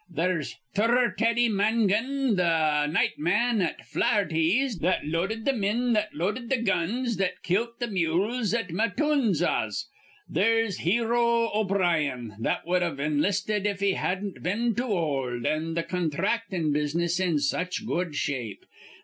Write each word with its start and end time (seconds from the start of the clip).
There's 0.09 0.55
Turror 0.75 1.15
Teddy 1.15 1.47
Mangan, 1.47 2.31
th' 2.35 2.91
night 2.91 3.19
man 3.19 3.61
at 3.61 3.85
Flaher 3.85 4.25
ty's, 4.25 4.79
that 4.79 5.05
loaded 5.05 5.45
th' 5.45 5.53
men 5.55 5.93
that 5.93 6.15
loaded 6.15 6.49
th' 6.49 6.65
guns 6.65 7.17
that 7.17 7.43
kilt 7.43 7.79
th' 7.79 7.87
mules 7.87 8.51
at 8.51 8.71
Matoonzas. 8.71 9.85
There's 10.27 10.79
Hero 10.79 11.51
O'Brien, 11.53 12.33
that 12.39 12.65
wud've 12.65 12.99
inlisted 12.99 13.67
if 13.67 13.79
he 13.79 13.91
hadn't 13.91 14.41
been 14.41 14.73
too 14.73 14.85
old, 14.85 15.45
an' 15.45 15.75
th' 15.75 15.87
contractin' 15.87 16.73
business 16.73 17.19
in 17.19 17.37
such 17.37 17.85
good 17.85 18.15
shape. 18.15 18.65